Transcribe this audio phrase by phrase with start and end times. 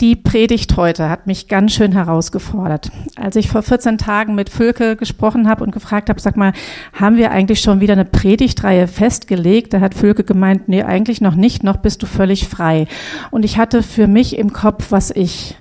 [0.00, 2.90] Die Predigt heute hat mich ganz schön herausgefordert.
[3.14, 6.52] Als ich vor 14 Tagen mit Völke gesprochen habe und gefragt habe, sag mal,
[6.92, 9.72] haben wir eigentlich schon wieder eine Predigtreihe festgelegt?
[9.72, 12.88] Da hat Völke gemeint, nee, eigentlich noch nicht, noch bist du völlig frei.
[13.30, 15.56] Und ich hatte für mich im Kopf, was ich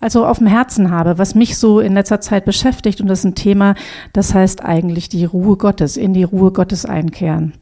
[0.00, 3.00] also auf dem Herzen habe, was mich so in letzter Zeit beschäftigt.
[3.00, 3.74] Und das ist ein Thema,
[4.12, 7.54] das heißt eigentlich die Ruhe Gottes, in die Ruhe Gottes einkehren.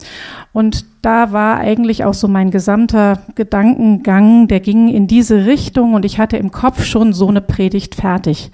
[0.53, 6.05] Und da war eigentlich auch so mein gesamter Gedankengang, der ging in diese Richtung und
[6.05, 8.51] ich hatte im Kopf schon so eine Predigt fertig.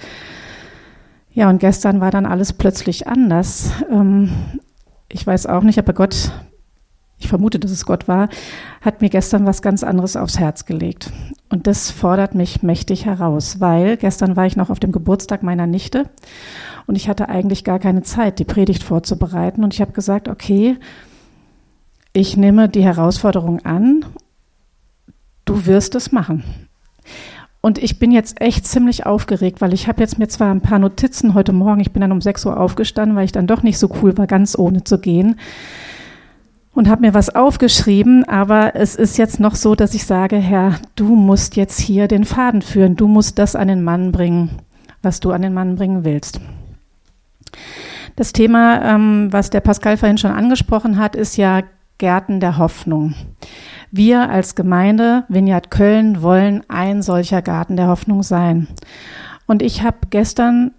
[1.33, 3.71] Ja, und gestern war dann alles plötzlich anders.
[3.91, 4.31] Ähm,
[5.09, 6.33] ich weiß auch nicht, aber Gott
[7.21, 8.29] ich vermute, dass es Gott war,
[8.81, 11.13] hat mir gestern was ganz anderes aufs Herz gelegt.
[11.51, 15.67] Und das fordert mich mächtig heraus, weil gestern war ich noch auf dem Geburtstag meiner
[15.67, 16.09] Nichte
[16.87, 19.63] und ich hatte eigentlich gar keine Zeit, die Predigt vorzubereiten.
[19.63, 20.79] Und ich habe gesagt, okay,
[22.13, 24.07] ich nehme die Herausforderung an,
[25.45, 26.43] du wirst es machen.
[27.61, 30.79] Und ich bin jetzt echt ziemlich aufgeregt, weil ich habe jetzt mir zwar ein paar
[30.79, 33.79] Notizen heute Morgen, ich bin dann um 6 Uhr aufgestanden, weil ich dann doch nicht
[33.79, 35.37] so cool war, ganz ohne zu gehen
[36.75, 40.77] und habe mir was aufgeschrieben, aber es ist jetzt noch so, dass ich sage, Herr,
[40.95, 44.51] du musst jetzt hier den Faden führen, du musst das an den Mann bringen,
[45.03, 46.41] was du an den Mann bringen willst.
[48.17, 51.63] Das Thema, ähm, was der Pascal vorhin schon angesprochen hat, ist ja
[51.99, 53.15] Gärten der Hoffnung.
[53.91, 58.69] Wir als Gemeinde Vineyard Köln wollen ein solcher Garten der Hoffnung sein.
[59.47, 60.73] Und ich habe gestern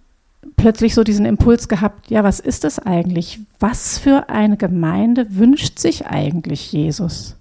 [0.56, 3.40] plötzlich so diesen Impuls gehabt, ja, was ist das eigentlich?
[3.60, 7.38] Was für eine Gemeinde wünscht sich eigentlich Jesus?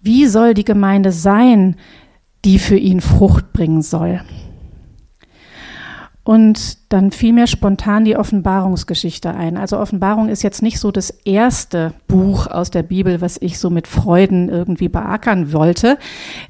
[0.00, 1.76] Wie soll die Gemeinde sein,
[2.44, 4.20] die für ihn Frucht bringen soll?
[6.22, 9.56] Und dann fiel mir spontan die Offenbarungsgeschichte ein.
[9.56, 13.70] Also Offenbarung ist jetzt nicht so das erste Buch aus der Bibel, was ich so
[13.70, 15.98] mit Freuden irgendwie beackern wollte.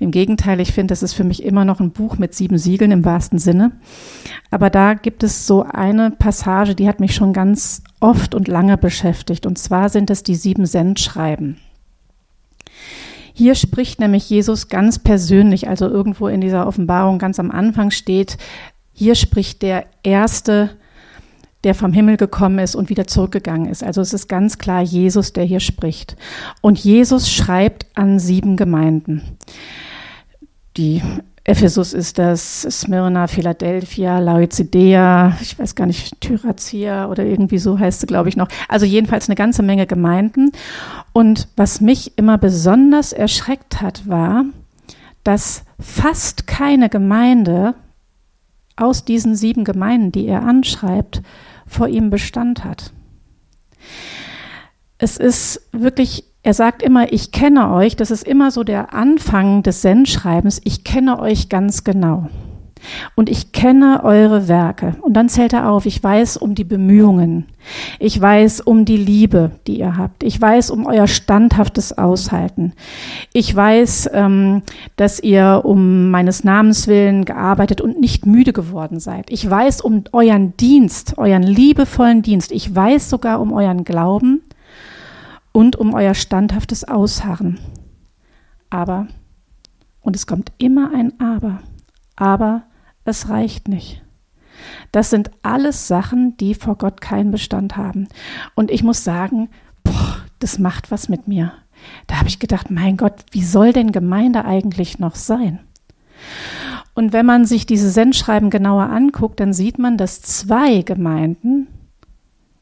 [0.00, 2.90] Im Gegenteil, ich finde, das ist für mich immer noch ein Buch mit sieben Siegeln
[2.90, 3.70] im wahrsten Sinne.
[4.50, 8.76] Aber da gibt es so eine Passage, die hat mich schon ganz oft und lange
[8.76, 9.46] beschäftigt.
[9.46, 11.58] Und zwar sind es die sieben Sendschreiben.
[13.32, 18.36] Hier spricht nämlich Jesus ganz persönlich, also irgendwo in dieser Offenbarung ganz am Anfang steht,
[19.00, 20.76] hier spricht der Erste,
[21.64, 23.82] der vom Himmel gekommen ist und wieder zurückgegangen ist.
[23.82, 26.18] Also es ist ganz klar Jesus, der hier spricht.
[26.60, 29.22] Und Jesus schreibt an sieben Gemeinden.
[30.76, 31.00] Die
[31.44, 38.00] Ephesus ist das, Smyrna, Philadelphia, Laodicea, ich weiß gar nicht, Thyrazia oder irgendwie so heißt
[38.00, 38.48] sie, glaube ich, noch.
[38.68, 40.52] Also jedenfalls eine ganze Menge Gemeinden.
[41.14, 44.44] Und was mich immer besonders erschreckt hat, war,
[45.24, 47.74] dass fast keine Gemeinde
[48.80, 51.22] aus diesen sieben Gemeinden, die er anschreibt,
[51.66, 52.92] vor ihm Bestand hat.
[54.98, 59.62] Es ist wirklich, er sagt immer, ich kenne euch, das ist immer so der Anfang
[59.62, 62.28] des Sendschreibens, ich kenne euch ganz genau.
[63.14, 64.96] Und ich kenne eure Werke.
[65.00, 67.46] Und dann zählt er auf, ich weiß um die Bemühungen.
[67.98, 70.22] Ich weiß um die Liebe, die ihr habt.
[70.22, 72.72] Ich weiß um euer standhaftes Aushalten.
[73.32, 74.62] Ich weiß, ähm,
[74.96, 79.30] dass ihr um meines Namens willen gearbeitet und nicht müde geworden seid.
[79.30, 82.52] Ich weiß um euren Dienst, euren liebevollen Dienst.
[82.52, 84.42] Ich weiß sogar um euren Glauben
[85.52, 87.58] und um euer standhaftes Ausharren.
[88.70, 89.08] Aber,
[90.00, 91.60] und es kommt immer ein Aber,
[92.16, 92.62] aber
[93.04, 94.02] es reicht nicht.
[94.92, 98.08] Das sind alles Sachen, die vor Gott keinen Bestand haben.
[98.54, 99.48] Und ich muss sagen,
[99.84, 101.52] boah, das macht was mit mir.
[102.06, 105.60] Da habe ich gedacht, mein Gott, wie soll denn Gemeinde eigentlich noch sein?
[106.94, 111.68] Und wenn man sich diese Sendschreiben genauer anguckt, dann sieht man, dass zwei Gemeinden,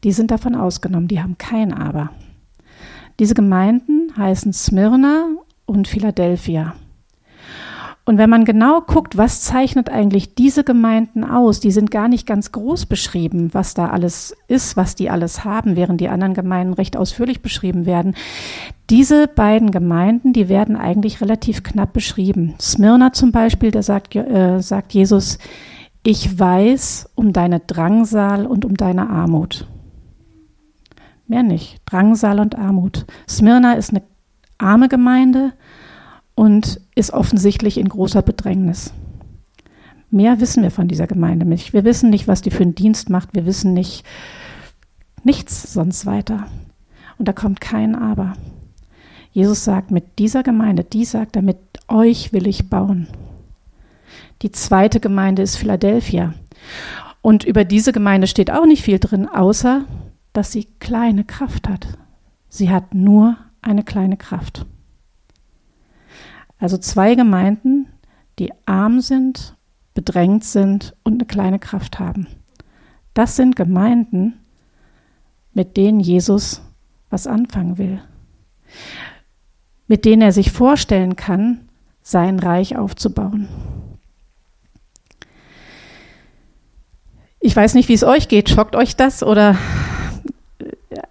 [0.04, 2.10] die sind davon ausgenommen, die haben kein Aber.
[3.18, 5.26] Diese Gemeinden heißen Smyrna
[5.66, 6.74] und Philadelphia.
[8.08, 12.26] Und wenn man genau guckt, was zeichnet eigentlich diese Gemeinden aus, die sind gar nicht
[12.26, 16.72] ganz groß beschrieben, was da alles ist, was die alles haben, während die anderen Gemeinden
[16.72, 18.14] recht ausführlich beschrieben werden.
[18.88, 22.54] Diese beiden Gemeinden, die werden eigentlich relativ knapp beschrieben.
[22.58, 25.38] Smyrna zum Beispiel, da sagt, äh, sagt Jesus,
[26.02, 29.66] ich weiß um deine Drangsal und um deine Armut.
[31.26, 31.82] Mehr nicht.
[31.84, 33.04] Drangsal und Armut.
[33.28, 34.00] Smyrna ist eine
[34.56, 35.52] arme Gemeinde,
[36.38, 38.92] und ist offensichtlich in großer Bedrängnis.
[40.08, 41.72] Mehr wissen wir von dieser Gemeinde nicht.
[41.72, 43.34] Wir wissen nicht, was die für einen Dienst macht.
[43.34, 44.04] Wir wissen nicht
[45.24, 46.46] nichts sonst weiter.
[47.18, 48.34] Und da kommt kein Aber.
[49.32, 51.58] Jesus sagt, mit dieser Gemeinde, die sagt er, mit
[51.88, 53.08] euch will ich bauen.
[54.42, 56.34] Die zweite Gemeinde ist Philadelphia.
[57.20, 59.86] Und über diese Gemeinde steht auch nicht viel drin, außer
[60.32, 61.98] dass sie kleine Kraft hat.
[62.48, 64.64] Sie hat nur eine kleine Kraft.
[66.58, 67.86] Also zwei Gemeinden,
[68.38, 69.56] die arm sind,
[69.94, 72.26] bedrängt sind und eine kleine Kraft haben.
[73.14, 74.40] Das sind Gemeinden,
[75.52, 76.62] mit denen Jesus
[77.10, 78.00] was anfangen will,
[79.86, 81.68] mit denen er sich vorstellen kann,
[82.02, 83.48] sein Reich aufzubauen.
[87.40, 88.50] Ich weiß nicht, wie es euch geht.
[88.50, 89.56] Schockt euch das oder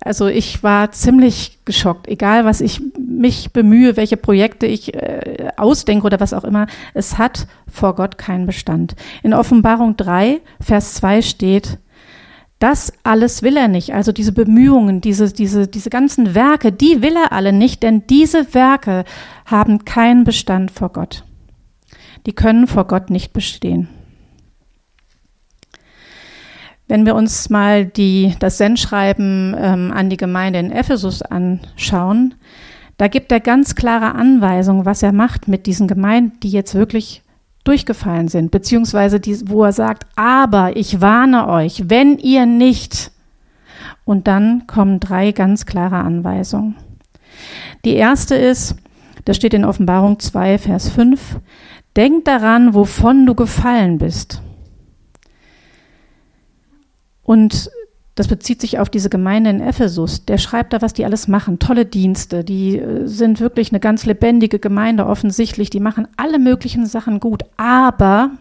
[0.01, 6.05] also ich war ziemlich geschockt, egal was ich mich bemühe, welche Projekte ich äh, ausdenke
[6.05, 8.95] oder was auch immer, es hat vor Gott keinen Bestand.
[9.23, 11.79] In Offenbarung 3, Vers 2 steht,
[12.59, 13.93] das alles will er nicht.
[13.93, 18.53] Also diese Bemühungen, diese, diese, diese ganzen Werke, die will er alle nicht, denn diese
[18.53, 19.05] Werke
[19.45, 21.23] haben keinen Bestand vor Gott.
[22.25, 23.87] Die können vor Gott nicht bestehen.
[26.89, 32.35] Wenn wir uns mal die, das Sendschreiben ähm, an die Gemeinde in Ephesus anschauen,
[32.97, 37.23] da gibt er ganz klare Anweisungen, was er macht mit diesen Gemeinden, die jetzt wirklich
[37.63, 43.11] durchgefallen sind, beziehungsweise die, wo er sagt, aber ich warne euch, wenn ihr nicht.
[44.05, 46.75] Und dann kommen drei ganz klare Anweisungen.
[47.83, 48.75] Die erste ist,
[49.25, 51.39] das steht in Offenbarung 2, Vers 5,
[51.95, 54.41] denk daran, wovon du gefallen bist
[57.27, 57.69] und
[58.17, 60.25] das bezieht sich auf diese Gemeinde in Ephesus.
[60.25, 61.59] Der schreibt da, was die alles machen.
[61.59, 62.43] Tolle Dienste.
[62.43, 65.69] Die äh, sind wirklich eine ganz lebendige Gemeinde offensichtlich.
[65.69, 67.43] Die machen alle möglichen Sachen gut.
[67.57, 68.31] Aber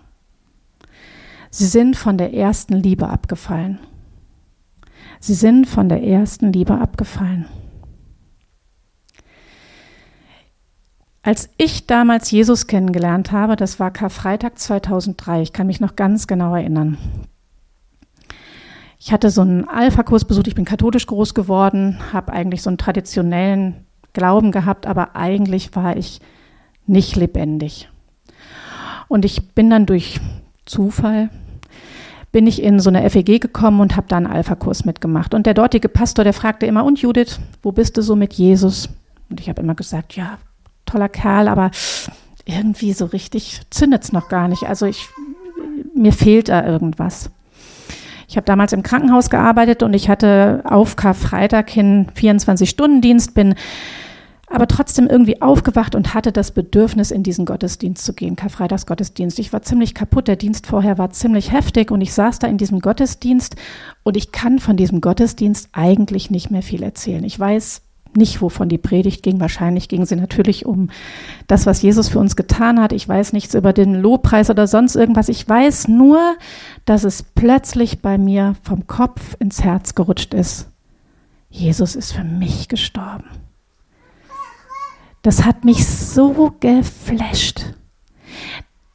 [1.50, 3.78] sie sind von der ersten Liebe abgefallen.
[5.20, 7.44] Sie sind von der ersten Liebe abgefallen.
[11.20, 16.26] Als ich damals Jesus kennengelernt habe, das war Karfreitag 2003, ich kann mich noch ganz
[16.26, 16.96] genau erinnern.
[19.06, 22.76] Ich hatte so einen Alpha-Kurs besucht, ich bin katholisch groß geworden, habe eigentlich so einen
[22.76, 26.20] traditionellen Glauben gehabt, aber eigentlich war ich
[26.88, 27.88] nicht lebendig.
[29.06, 30.20] Und ich bin dann durch
[30.64, 31.30] Zufall
[32.32, 35.34] bin ich in so eine FEG gekommen und habe da einen Alpha-Kurs mitgemacht.
[35.34, 38.88] Und der dortige Pastor, der fragte immer, und Judith, wo bist du so mit Jesus?
[39.30, 40.38] Und ich habe immer gesagt, ja,
[40.84, 41.70] toller Kerl, aber
[42.44, 44.64] irgendwie so richtig zündet es noch gar nicht.
[44.64, 45.08] Also ich,
[45.94, 47.30] mir fehlt da irgendwas.
[48.36, 53.54] Ich habe damals im Krankenhaus gearbeitet und ich hatte auf Karfreitag hin 24-Stunden-Dienst, bin
[54.48, 59.38] aber trotzdem irgendwie aufgewacht und hatte das Bedürfnis, in diesen Gottesdienst zu gehen, Karfreitagsgottesdienst.
[59.38, 62.58] Ich war ziemlich kaputt, der Dienst vorher war ziemlich heftig und ich saß da in
[62.58, 63.56] diesem Gottesdienst
[64.02, 67.24] und ich kann von diesem Gottesdienst eigentlich nicht mehr viel erzählen.
[67.24, 67.85] Ich weiß
[68.16, 69.40] nicht, wovon die Predigt ging.
[69.40, 70.90] Wahrscheinlich ging sie natürlich um
[71.46, 72.92] das, was Jesus für uns getan hat.
[72.92, 75.28] Ich weiß nichts über den Lobpreis oder sonst irgendwas.
[75.28, 76.36] Ich weiß nur,
[76.84, 80.68] dass es plötzlich bei mir vom Kopf ins Herz gerutscht ist.
[81.50, 83.24] Jesus ist für mich gestorben.
[85.22, 87.74] Das hat mich so geflasht.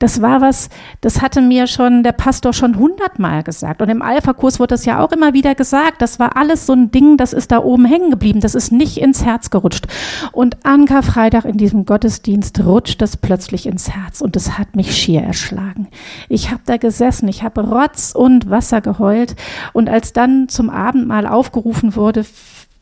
[0.02, 0.70] Das war was,
[1.02, 3.84] das hatte mir schon der Pastor schon hundertmal gesagt.
[3.84, 6.02] Und im Alpha-Kurs wurde das ja auch immer wieder gesagt.
[6.02, 8.42] Das war alles so ein Ding, das ist da oben hängen geblieben.
[8.42, 9.86] Das ist nicht ins Herz gerutscht.
[10.32, 14.22] Und an Karfreitag in diesem Gottesdienst rutscht das plötzlich ins Herz.
[14.22, 15.88] Und das hat mich schier erschlagen.
[16.30, 19.36] Ich habe da gesessen, ich habe Rotz und Wasser geheult.
[19.72, 22.26] Und als dann zum Abendmahl aufgerufen wurde,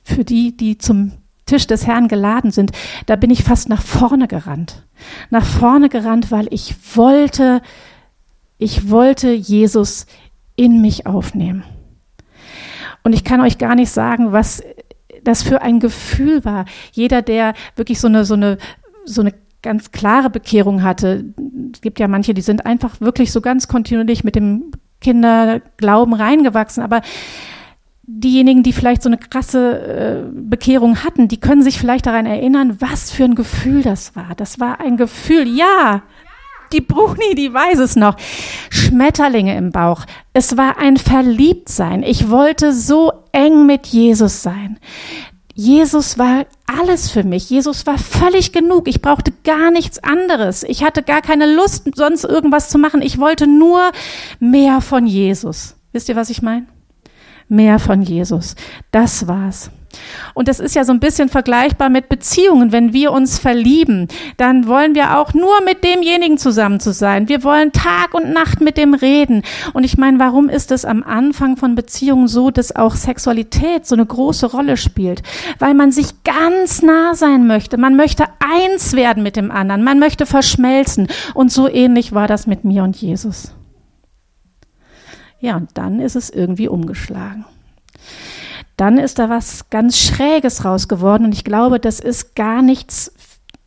[0.03, 1.11] für die, die zum
[1.49, 2.71] Tisch des Herrn geladen sind,
[3.05, 4.85] da bin ich fast nach vorne gerannt.
[5.29, 7.61] Nach vorne gerannt, weil ich wollte,
[8.57, 10.05] ich wollte Jesus
[10.55, 11.63] in mich aufnehmen.
[13.03, 14.61] Und ich kann euch gar nicht sagen, was
[15.23, 16.65] das für ein Gefühl war.
[16.91, 18.57] Jeder, der wirklich so eine, so eine,
[19.05, 21.25] so eine ganz klare Bekehrung hatte,
[21.73, 24.71] es gibt ja manche, die sind einfach wirklich so ganz kontinuierlich mit dem
[25.01, 27.01] Kinderglauben reingewachsen, aber
[28.09, 32.77] diejenigen, die vielleicht so eine krasse äh, Bekehrung hatten, die können sich vielleicht daran erinnern,
[32.79, 34.33] was für ein Gefühl das war.
[34.35, 36.01] Das war ein Gefühl, ja,
[36.73, 38.15] die Bruni, die weiß es noch.
[38.69, 40.05] Schmetterlinge im Bauch.
[40.33, 42.03] Es war ein Verliebtsein.
[42.03, 44.79] Ich wollte so eng mit Jesus sein.
[45.53, 47.49] Jesus war alles für mich.
[47.49, 48.87] Jesus war völlig genug.
[48.87, 50.63] Ich brauchte gar nichts anderes.
[50.63, 53.01] Ich hatte gar keine Lust, sonst irgendwas zu machen.
[53.01, 53.91] Ich wollte nur
[54.39, 55.75] mehr von Jesus.
[55.91, 56.65] Wisst ihr, was ich meine?
[57.49, 58.55] Mehr von Jesus.
[58.91, 59.71] Das war's.
[60.33, 62.71] Und das ist ja so ein bisschen vergleichbar mit Beziehungen.
[62.71, 67.27] Wenn wir uns verlieben, dann wollen wir auch nur mit demjenigen zusammen zu sein.
[67.27, 69.43] Wir wollen Tag und Nacht mit dem reden.
[69.73, 73.95] Und ich meine, warum ist es am Anfang von Beziehungen so, dass auch Sexualität so
[73.95, 75.23] eine große Rolle spielt?
[75.57, 77.77] Weil man sich ganz nah sein möchte.
[77.77, 79.83] Man möchte eins werden mit dem anderen.
[79.83, 81.07] Man möchte verschmelzen.
[81.33, 83.53] Und so ähnlich war das mit mir und Jesus.
[85.39, 87.45] Ja, und dann ist es irgendwie umgeschlagen.
[88.77, 93.13] Dann ist da was ganz Schräges raus geworden und ich glaube, das ist gar nichts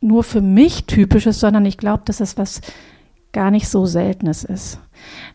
[0.00, 2.60] nur für mich typisches, sondern ich glaube, das ist was
[3.32, 4.78] gar nicht so Seltenes ist.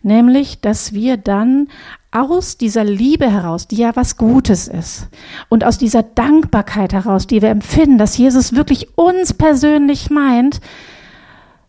[0.04, 1.68] Nämlich, dass wir dann
[2.12, 5.08] aus dieser Liebe heraus, die ja was Gutes ist,
[5.50, 10.62] und aus dieser Dankbarkeit heraus, die wir empfinden, dass Jesus wirklich uns persönlich meint,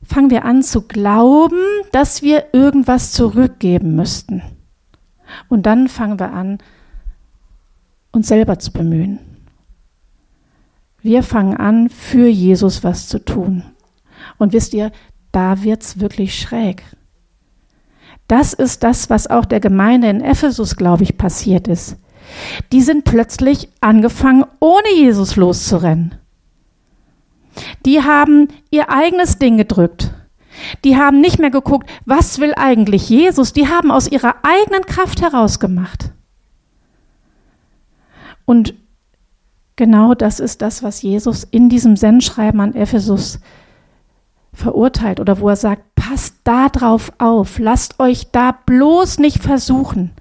[0.02, 1.60] fangen wir an zu glauben,
[1.92, 4.42] dass wir irgendwas zurückgeben müssten.
[5.48, 6.58] Und dann fangen wir an,
[8.12, 9.18] uns selber zu bemühen.
[11.02, 13.62] Wir fangen an, für Jesus was zu tun.
[14.38, 14.90] Und wisst ihr,
[15.32, 16.82] da wird's wirklich schräg.
[18.26, 21.96] Das ist das, was auch der Gemeinde in Ephesus, glaube ich, passiert ist.
[22.72, 26.14] Die sind plötzlich angefangen, ohne Jesus loszurennen.
[27.86, 30.12] Die haben ihr eigenes Ding gedrückt.
[30.84, 33.52] Die haben nicht mehr geguckt, was will eigentlich Jesus?
[33.52, 36.12] Die haben aus ihrer eigenen Kraft heraus gemacht.
[38.44, 38.74] Und
[39.76, 43.40] genau das ist das, was Jesus in diesem Sendschreiben an Ephesus
[44.52, 50.12] verurteilt oder wo er sagt, passt da drauf auf, lasst euch da bloß nicht versuchen.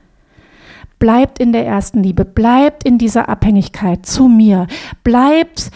[0.99, 4.67] Bleibt in der ersten Liebe, bleibt in dieser Abhängigkeit zu mir,
[5.03, 5.71] bleibt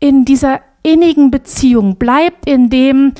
[0.00, 3.14] in dieser innigen Beziehung, bleibt in dem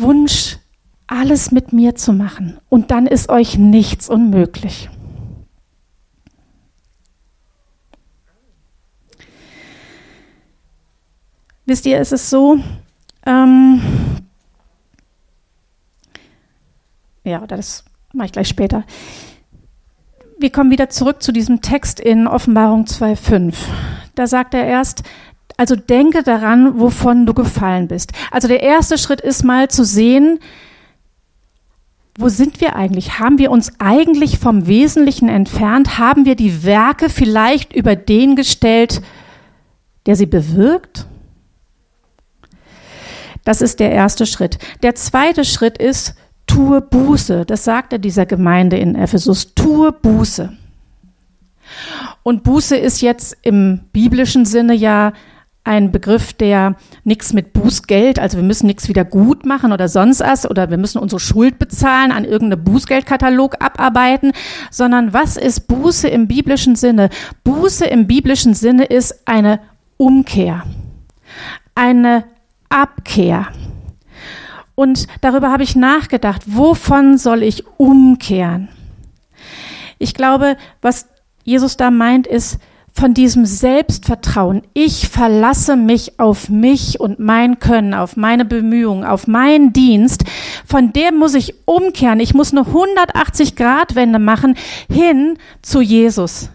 [0.00, 0.58] Wunsch,
[1.06, 2.58] alles mit mir zu machen.
[2.68, 4.88] Und dann ist euch nichts unmöglich.
[11.66, 12.58] Wisst ihr, es ist so,
[13.26, 13.80] ähm,
[17.24, 18.84] ja, das mache ich gleich später.
[20.38, 23.54] Wir kommen wieder zurück zu diesem Text in Offenbarung 2.5.
[24.14, 25.02] Da sagt er erst,
[25.60, 28.12] also denke daran, wovon du gefallen bist.
[28.30, 30.38] Also der erste Schritt ist mal zu sehen,
[32.16, 33.18] wo sind wir eigentlich?
[33.18, 35.98] Haben wir uns eigentlich vom Wesentlichen entfernt?
[35.98, 39.02] Haben wir die Werke vielleicht über den gestellt,
[40.06, 41.04] der sie bewirkt?
[43.44, 44.58] Das ist der erste Schritt.
[44.82, 46.14] Der zweite Schritt ist,
[46.46, 47.44] tue Buße.
[47.44, 49.54] Das sagt er dieser Gemeinde in Ephesus.
[49.54, 50.56] Tue Buße.
[52.22, 55.12] Und Buße ist jetzt im biblischen Sinne ja
[55.62, 60.20] ein Begriff, der nichts mit Bußgeld, also wir müssen nichts wieder gut machen oder sonst
[60.20, 64.32] was oder wir müssen unsere Schuld bezahlen, an irgendeinem Bußgeldkatalog abarbeiten,
[64.70, 67.10] sondern was ist Buße im biblischen Sinne?
[67.44, 69.60] Buße im biblischen Sinne ist eine
[69.98, 70.64] Umkehr,
[71.74, 72.24] eine
[72.70, 73.48] Abkehr.
[74.74, 78.68] Und darüber habe ich nachgedacht, wovon soll ich umkehren?
[79.98, 81.06] Ich glaube, was
[81.44, 82.58] Jesus da meint, ist
[82.92, 84.62] von diesem Selbstvertrauen.
[84.74, 90.24] Ich verlasse mich auf mich und mein Können, auf meine Bemühungen, auf meinen Dienst.
[90.66, 92.20] Von dem muss ich umkehren.
[92.20, 94.56] Ich muss eine 180 Grad Wende machen
[94.90, 96.50] hin zu Jesus.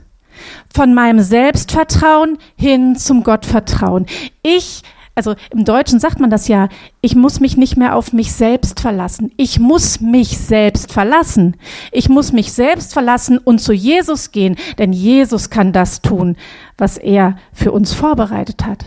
[0.74, 4.06] Von meinem Selbstvertrauen hin zum Gottvertrauen.
[4.44, 4.84] Ich
[5.16, 6.68] also im Deutschen sagt man das ja,
[7.00, 9.32] ich muss mich nicht mehr auf mich selbst verlassen.
[9.38, 11.56] Ich muss mich selbst verlassen.
[11.94, 16.36] Ich muss mich selbst verlassen und zu Jesus gehen, denn Jesus kann das tun,
[16.78, 18.86] was er für uns vorbereitet hat.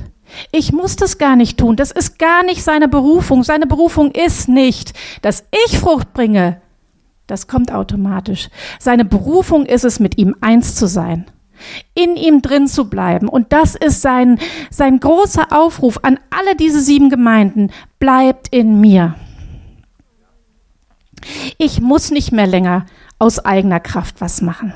[0.53, 1.77] Ich muss das gar nicht tun.
[1.77, 3.43] Das ist gar nicht seine Berufung.
[3.43, 4.93] Seine Berufung ist nicht,
[5.23, 6.61] dass ich Frucht bringe.
[7.27, 8.51] Das kommt automatisch.
[8.79, 11.25] Seine Berufung ist es, mit ihm eins zu sein
[11.95, 13.29] in ihm drin zu bleiben.
[13.29, 14.39] Und das ist sein,
[14.71, 17.71] sein großer Aufruf an alle diese sieben Gemeinden.
[17.99, 19.15] Bleibt in mir.
[21.59, 22.87] Ich muss nicht mehr länger
[23.19, 24.73] aus eigener Kraft was machen.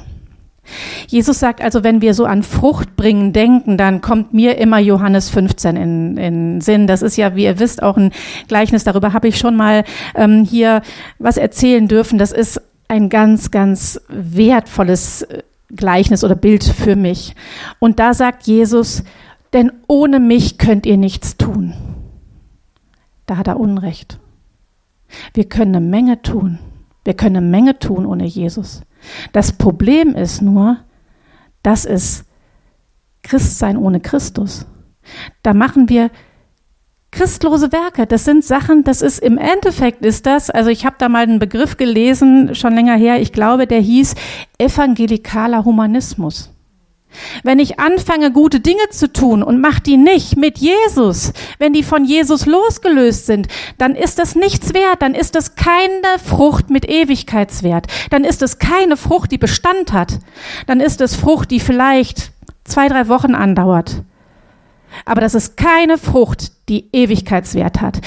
[1.08, 5.28] Jesus sagt also, wenn wir so an Frucht bringen denken, dann kommt mir immer Johannes
[5.28, 6.86] 15 in, in Sinn.
[6.86, 8.12] Das ist ja, wie ihr wisst, auch ein
[8.48, 8.84] Gleichnis.
[8.84, 9.84] Darüber habe ich schon mal
[10.14, 10.82] ähm, hier
[11.18, 12.18] was erzählen dürfen.
[12.18, 15.26] Das ist ein ganz, ganz wertvolles
[15.74, 17.34] Gleichnis oder Bild für mich.
[17.78, 19.04] Und da sagt Jesus,
[19.52, 21.74] denn ohne mich könnt ihr nichts tun.
[23.26, 24.18] Da hat er Unrecht.
[25.34, 26.58] Wir können eine Menge tun.
[27.04, 28.82] Wir können eine Menge tun ohne Jesus.
[29.32, 30.78] Das Problem ist nur,
[31.62, 32.24] das ist
[33.22, 34.66] Christsein ohne Christus.
[35.42, 36.10] Da machen wir
[37.12, 41.08] christlose Werke, das sind Sachen, das ist im Endeffekt ist das, also ich habe da
[41.08, 44.14] mal einen Begriff gelesen, schon länger her, ich glaube, der hieß
[44.58, 46.50] evangelikaler Humanismus.
[47.42, 51.82] Wenn ich anfange, gute Dinge zu tun und mache die nicht mit Jesus, wenn die
[51.82, 56.88] von Jesus losgelöst sind, dann ist das nichts wert, dann ist das keine Frucht mit
[56.88, 60.18] Ewigkeitswert, dann ist es keine Frucht, die Bestand hat,
[60.66, 62.32] dann ist es Frucht, die vielleicht
[62.64, 64.02] zwei, drei Wochen andauert.
[65.04, 68.00] Aber das ist keine Frucht, die Ewigkeitswert hat.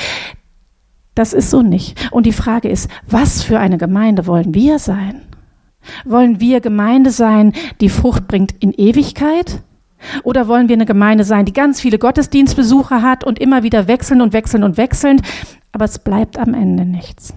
[1.13, 2.11] Das ist so nicht.
[2.11, 5.21] Und die Frage ist, was für eine Gemeinde wollen wir sein?
[6.03, 9.61] Wollen wir Gemeinde sein, die Frucht bringt in Ewigkeit?
[10.23, 14.21] Oder wollen wir eine Gemeinde sein, die ganz viele Gottesdienstbesucher hat und immer wieder wechseln
[14.21, 15.21] und wechseln und wechseln,
[15.71, 17.33] aber es bleibt am Ende nichts.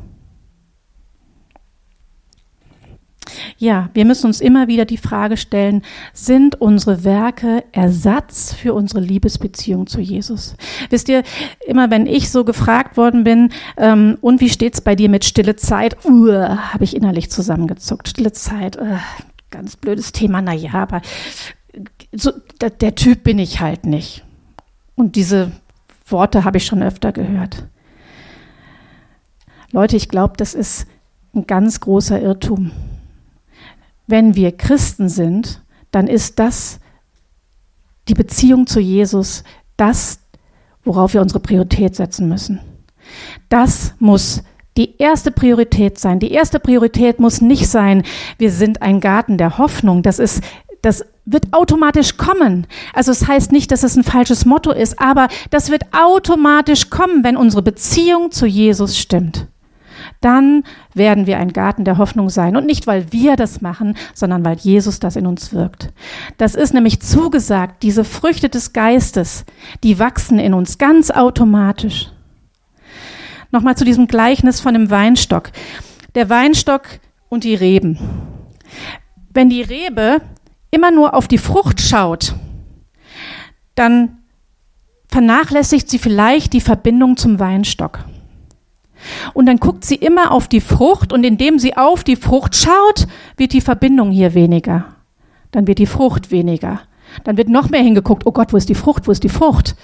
[3.57, 5.83] Ja, wir müssen uns immer wieder die Frage stellen,
[6.13, 10.57] sind unsere Werke Ersatz für unsere Liebesbeziehung zu Jesus?
[10.91, 11.23] Wisst ihr,
[11.67, 15.57] immer wenn ich so gefragt worden bin, ähm, und wie steht's bei dir mit stille
[15.57, 18.09] Zeit, uh, habe ich innerlich zusammengezuckt.
[18.09, 18.99] Stille Zeit, uh,
[19.51, 21.03] ganz blödes Thema, na ja, aber
[22.13, 24.25] so, der, der Typ bin ich halt nicht.
[24.95, 25.53] Und diese
[26.07, 27.67] Worte habe ich schon öfter gehört.
[29.71, 30.87] Leute, ich glaube, das ist
[31.35, 32.73] ein ganz großer Irrtum.
[34.09, 36.81] Wenn wir Christen sind, dann ist das
[38.09, 39.45] die Beziehung zu Jesus
[39.77, 40.21] das,
[40.83, 42.59] worauf wir unsere Priorität setzen müssen.
[43.51, 44.43] Das muss
[44.79, 46.21] die erste Priorität sein.
[46.21, 48.03] Die erste Priorität muss nicht sein,
[48.39, 50.03] wir sind ein Garten der Hoffnung.
[50.03, 50.43] Das ist,
[50.81, 52.67] das wird automatisch kommen.
[52.95, 57.25] Also es heißt nicht, dass es ein falsches Motto ist, aber das wird automatisch kommen,
[57.25, 59.49] wenn unsere Beziehung zu Jesus stimmt
[60.21, 62.57] dann werden wir ein Garten der Hoffnung sein.
[62.57, 65.93] Und nicht, weil wir das machen, sondern weil Jesus das in uns wirkt.
[66.39, 69.45] Das ist nämlich zugesagt, diese Früchte des Geistes,
[69.85, 72.11] die wachsen in uns ganz automatisch.
[73.51, 75.51] Nochmal zu diesem Gleichnis von dem Weinstock.
[76.15, 76.83] Der Weinstock
[77.29, 77.99] und die Reben.
[79.33, 80.21] Wenn die Rebe
[80.71, 82.35] immer nur auf die Frucht schaut,
[83.75, 84.19] dann
[85.09, 88.01] vernachlässigt sie vielleicht die Verbindung zum Weinstock.
[89.35, 93.07] Und dann guckt sie immer auf die Frucht und indem sie auf die Frucht schaut,
[93.37, 94.87] wird die Verbindung hier weniger.
[95.51, 96.81] Dann wird die Frucht weniger.
[97.25, 99.77] Dann wird noch mehr hingeguckt, oh Gott, wo ist die Frucht, wo ist die Frucht?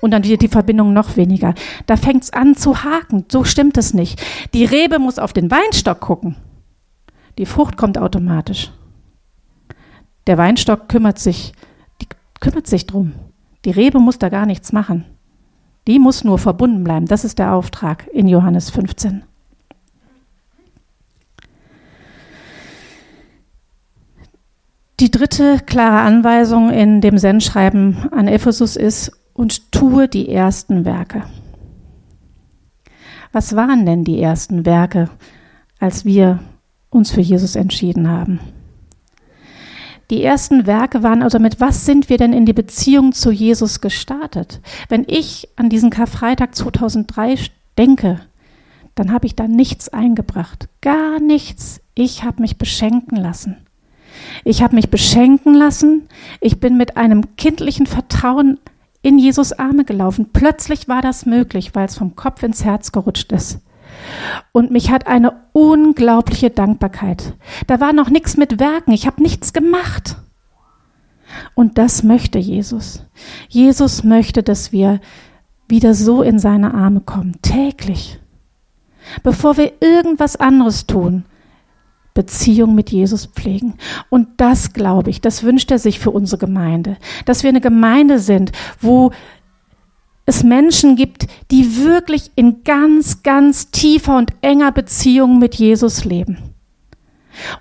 [0.00, 1.54] Und dann wird die Verbindung noch weniger.
[1.86, 3.26] Da fängt es an zu haken.
[3.30, 4.22] So stimmt es nicht.
[4.54, 6.36] Die Rebe muss auf den Weinstock gucken.
[7.38, 8.70] Die Frucht kommt automatisch.
[10.26, 11.52] Der Weinstock kümmert sich,
[12.40, 13.12] kümmert sich drum.
[13.64, 15.04] Die Rebe muss da gar nichts machen.
[15.90, 17.06] Die muss nur verbunden bleiben.
[17.06, 19.24] Das ist der Auftrag in Johannes 15.
[25.00, 31.24] Die dritte klare Anweisung in dem Sendschreiben an Ephesus ist, und tue die ersten Werke.
[33.32, 35.10] Was waren denn die ersten Werke,
[35.80, 36.38] als wir
[36.90, 38.38] uns für Jesus entschieden haben?
[40.10, 43.80] Die ersten Werke waren also mit was sind wir denn in die Beziehung zu Jesus
[43.80, 44.60] gestartet?
[44.88, 47.36] Wenn ich an diesen Karfreitag 2003
[47.78, 48.20] denke,
[48.96, 51.80] dann habe ich da nichts eingebracht, gar nichts.
[51.94, 53.56] Ich habe mich beschenken lassen.
[54.44, 56.08] Ich habe mich beschenken lassen.
[56.40, 58.58] Ich bin mit einem kindlichen Vertrauen
[59.02, 60.30] in Jesus Arme gelaufen.
[60.32, 63.60] Plötzlich war das möglich, weil es vom Kopf ins Herz gerutscht ist.
[64.52, 67.34] Und mich hat eine unglaubliche Dankbarkeit.
[67.66, 70.16] Da war noch nichts mit Werken, ich habe nichts gemacht.
[71.54, 73.06] Und das möchte Jesus.
[73.48, 75.00] Jesus möchte, dass wir
[75.68, 78.18] wieder so in seine Arme kommen, täglich.
[79.22, 81.24] Bevor wir irgendwas anderes tun,
[82.14, 83.74] Beziehung mit Jesus pflegen.
[84.08, 88.18] Und das glaube ich, das wünscht er sich für unsere Gemeinde, dass wir eine Gemeinde
[88.18, 89.12] sind, wo
[90.30, 96.38] es Menschen gibt, die wirklich in ganz, ganz tiefer und enger Beziehung mit Jesus leben.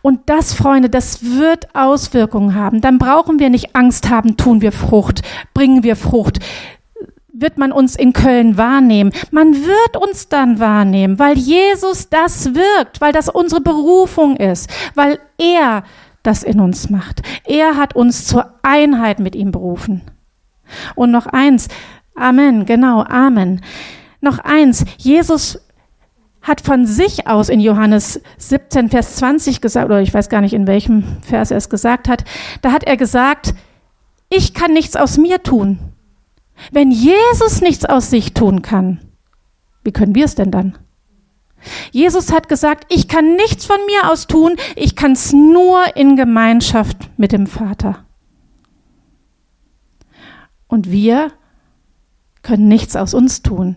[0.01, 2.81] Und das, Freunde, das wird Auswirkungen haben.
[2.81, 5.21] Dann brauchen wir nicht Angst haben, tun wir Frucht,
[5.53, 6.39] bringen wir Frucht.
[7.31, 9.13] Wird man uns in Köln wahrnehmen?
[9.31, 15.19] Man wird uns dann wahrnehmen, weil Jesus das wirkt, weil das unsere Berufung ist, weil
[15.37, 15.83] er
[16.21, 17.21] das in uns macht.
[17.45, 20.01] Er hat uns zur Einheit mit ihm berufen.
[20.95, 21.67] Und noch eins,
[22.19, 23.61] Amen, genau, Amen.
[24.21, 25.59] Noch eins, Jesus
[26.41, 30.53] hat von sich aus in Johannes 17, Vers 20 gesagt, oder ich weiß gar nicht,
[30.53, 32.23] in welchem Vers er es gesagt hat,
[32.61, 33.53] da hat er gesagt,
[34.29, 35.79] ich kann nichts aus mir tun.
[36.71, 38.99] Wenn Jesus nichts aus sich tun kann,
[39.83, 40.77] wie können wir es denn dann?
[41.91, 46.15] Jesus hat gesagt, ich kann nichts von mir aus tun, ich kann es nur in
[46.15, 48.05] Gemeinschaft mit dem Vater.
[50.67, 51.31] Und wir
[52.41, 53.75] können nichts aus uns tun,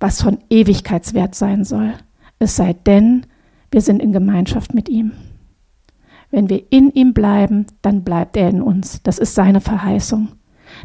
[0.00, 1.94] was von Ewigkeitswert sein soll,
[2.38, 3.26] es sei denn,
[3.70, 5.12] wir sind in Gemeinschaft mit ihm.
[6.32, 9.02] Wenn wir in ihm bleiben, dann bleibt er in uns.
[9.02, 10.32] Das ist seine Verheißung.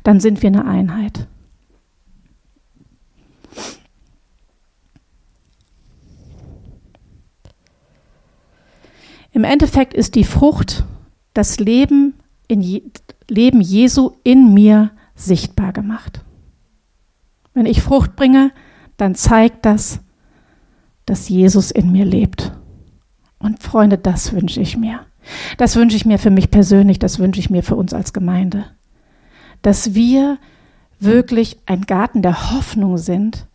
[0.04, 1.28] Dann sind wir eine Einheit.
[9.32, 10.84] Im Endeffekt ist die Frucht
[11.34, 12.14] das Leben,
[12.48, 12.84] in Je
[13.30, 16.22] Leben Jesu in mir sichtbar gemacht.
[17.58, 18.52] Wenn ich Frucht bringe,
[18.98, 20.00] dann zeigt das,
[21.08, 22.52] dass Jesus in mir lebt.
[23.40, 25.00] Und Freunde, das wünsche ich mir.
[25.58, 28.66] Das wünsche ich mir für mich persönlich, das wünsche ich mir für uns als Gemeinde.
[29.64, 30.38] Dass wir
[31.00, 33.48] wirklich ein Garten der Hoffnung sind,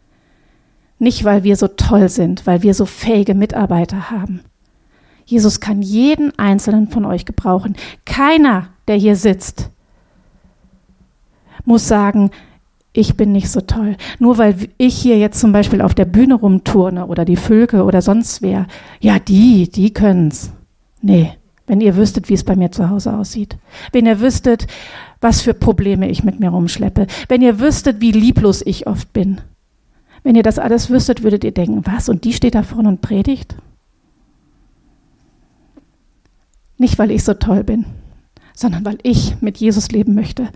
[0.99, 4.41] Nicht, weil wir so toll sind, weil wir so fähige Mitarbeiter haben.
[5.25, 7.77] Jesus kann jeden einzelnen von euch gebrauchen.
[8.05, 9.71] Keiner, der hier sitzt,
[11.65, 12.33] muss sagen,
[12.93, 13.97] ich bin nicht so toll.
[14.19, 18.03] Nur weil ich hier jetzt zum Beispiel auf der Bühne rumturne oder die Völke oder
[18.03, 18.67] sonst wer.
[19.01, 20.53] Ja, die, die können's.
[21.01, 21.33] Nee,
[21.67, 23.57] wenn ihr wüsstet, wie es bei mir zu Hause aussieht.
[23.93, 24.67] Wenn ihr wüsstet,
[25.21, 27.07] was für Probleme ich mit mir rumschleppe.
[27.29, 29.41] Wenn ihr wüsstet, wie lieblos ich oft bin.
[30.23, 32.09] Wenn ihr das alles wüsstet, würdet ihr denken, was?
[32.09, 33.57] Und die steht da vorne und predigt?
[36.77, 37.87] Nicht, weil ich so toll bin,
[38.55, 40.49] sondern weil ich mit Jesus leben möchte.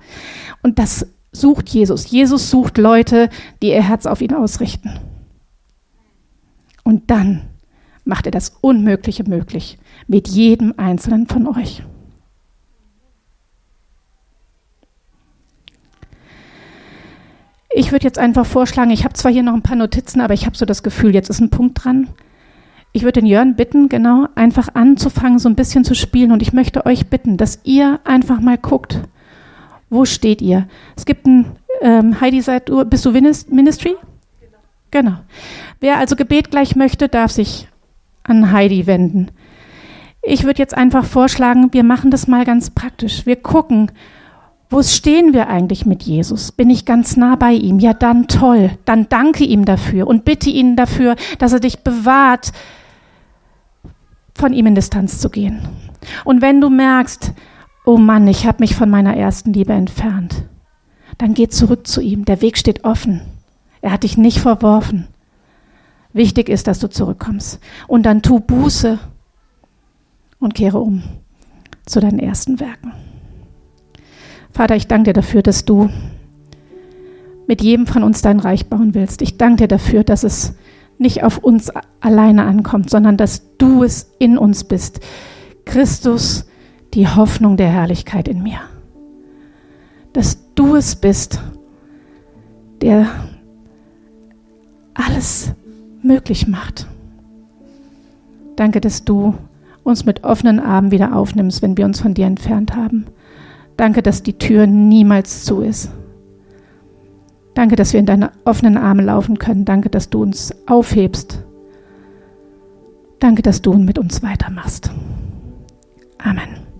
[0.62, 1.06] Und das
[1.40, 2.10] sucht Jesus.
[2.10, 3.28] Jesus sucht Leute,
[3.62, 4.92] die ihr Herz auf ihn ausrichten.
[6.84, 7.42] Und dann
[8.04, 11.82] macht er das Unmögliche möglich mit jedem einzelnen von euch.
[17.78, 20.46] Ich würde jetzt einfach vorschlagen, ich habe zwar hier noch ein paar Notizen, aber ich
[20.46, 22.08] habe so das Gefühl, jetzt ist ein Punkt dran.
[22.92, 26.32] Ich würde den Jörn bitten, genau einfach anzufangen, so ein bisschen zu spielen.
[26.32, 29.02] Und ich möchte euch bitten, dass ihr einfach mal guckt,
[29.90, 30.68] wo steht ihr?
[30.96, 33.96] Es gibt ein, ähm, Heidi, seid du, bist du Ministry?
[34.90, 35.16] Genau.
[35.80, 37.68] Wer also Gebet gleich möchte, darf sich
[38.22, 39.30] an Heidi wenden.
[40.22, 43.26] Ich würde jetzt einfach vorschlagen, wir machen das mal ganz praktisch.
[43.26, 43.92] Wir gucken,
[44.68, 46.50] wo stehen wir eigentlich mit Jesus?
[46.50, 47.78] Bin ich ganz nah bei ihm?
[47.78, 48.70] Ja, dann toll.
[48.84, 52.52] Dann danke ihm dafür und bitte ihn dafür, dass er dich bewahrt,
[54.34, 55.60] von ihm in Distanz zu gehen.
[56.24, 57.32] Und wenn du merkst,
[57.86, 60.44] oh Mann, ich habe mich von meiner ersten Liebe entfernt,
[61.16, 62.26] dann geh zurück zu ihm.
[62.26, 63.22] Der Weg steht offen.
[63.80, 65.06] Er hat dich nicht verworfen.
[66.12, 67.60] Wichtig ist, dass du zurückkommst.
[67.86, 68.98] Und dann tu Buße
[70.38, 71.02] und kehre um
[71.86, 72.92] zu deinen ersten Werken.
[74.50, 75.88] Vater, ich danke dir dafür, dass du
[77.46, 79.22] mit jedem von uns dein Reich bauen willst.
[79.22, 80.54] Ich danke dir dafür, dass es
[80.98, 81.70] nicht auf uns
[82.00, 85.00] alleine ankommt, sondern dass du es in uns bist.
[85.64, 86.45] Christus,
[86.96, 88.58] die Hoffnung der Herrlichkeit in mir.
[90.14, 91.42] Dass du es bist,
[92.80, 93.06] der
[94.94, 95.52] alles
[96.02, 96.86] möglich macht.
[98.56, 99.34] Danke, dass du
[99.84, 103.04] uns mit offenen Armen wieder aufnimmst, wenn wir uns von dir entfernt haben.
[103.76, 105.90] Danke, dass die Tür niemals zu ist.
[107.52, 109.66] Danke, dass wir in deine offenen Arme laufen können.
[109.66, 111.44] Danke, dass du uns aufhebst.
[113.18, 114.90] Danke, dass du mit uns weitermachst.
[116.18, 116.65] Amen.